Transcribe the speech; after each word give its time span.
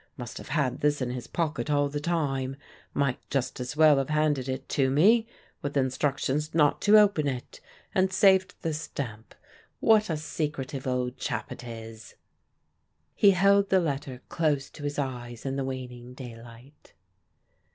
Must 0.17 0.39
have 0.39 0.47
had 0.49 0.79
this 0.79 0.99
in 0.99 1.11
his 1.11 1.27
pocket 1.27 1.69
all 1.69 1.87
the 1.87 1.99
time; 1.99 2.55
might 2.95 3.19
just 3.29 3.59
as 3.59 3.77
well 3.77 3.99
have 3.99 4.09
handed 4.09 4.49
it 4.49 4.67
to 4.69 4.89
me 4.89 5.27
with 5.61 5.77
instructions 5.77 6.55
not 6.55 6.81
to 6.81 6.97
open 6.97 7.27
it 7.27 7.59
and 7.93 8.11
saved 8.11 8.55
the 8.63 8.73
stamp. 8.73 9.35
What 9.79 10.09
a 10.09 10.17
secretive 10.17 10.87
old 10.87 11.17
chap 11.17 11.51
it 11.51 11.63
is!" 11.63 12.15
He 13.13 13.29
held 13.29 13.69
the 13.69 13.79
letter 13.79 14.21
close 14.27 14.71
to 14.71 14.81
his 14.85 14.97
eyes 14.97 15.45
in 15.45 15.55
the 15.55 15.63
waning 15.63 16.15
daylight. 16.15 16.93